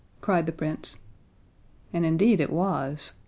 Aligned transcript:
cried 0.19 0.47
the 0.47 0.51
Prince. 0.51 0.97
And 1.93 2.07
indeed 2.07 2.41
it 2.41 2.49
was. 2.49 3.13